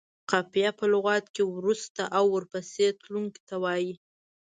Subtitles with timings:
[0.31, 3.93] قافیه په لغت کې وروسته او ورپسې تلونکي ته وايي.